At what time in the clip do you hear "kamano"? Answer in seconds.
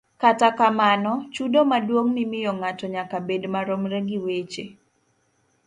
0.57-1.11